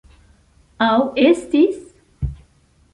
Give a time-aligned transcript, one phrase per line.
[0.87, 0.97] Aŭ
[1.27, 1.79] estis?